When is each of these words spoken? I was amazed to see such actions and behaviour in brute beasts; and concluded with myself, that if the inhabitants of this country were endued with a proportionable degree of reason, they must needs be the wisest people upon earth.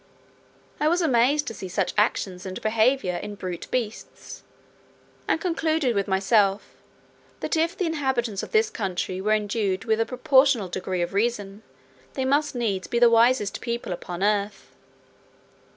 I 0.79 0.87
was 0.87 1.03
amazed 1.03 1.45
to 1.45 1.53
see 1.53 1.67
such 1.67 1.93
actions 1.95 2.43
and 2.47 2.59
behaviour 2.59 3.17
in 3.17 3.35
brute 3.35 3.67
beasts; 3.69 4.41
and 5.27 5.39
concluded 5.39 5.93
with 5.93 6.07
myself, 6.07 6.81
that 7.41 7.55
if 7.55 7.77
the 7.77 7.85
inhabitants 7.85 8.41
of 8.41 8.51
this 8.51 8.71
country 8.71 9.21
were 9.21 9.33
endued 9.33 9.85
with 9.85 9.99
a 9.99 10.05
proportionable 10.07 10.69
degree 10.69 11.03
of 11.03 11.13
reason, 11.13 11.61
they 12.15 12.25
must 12.25 12.55
needs 12.55 12.87
be 12.87 12.97
the 12.97 13.11
wisest 13.11 13.61
people 13.61 13.93
upon 13.93 14.23
earth. 14.23 14.71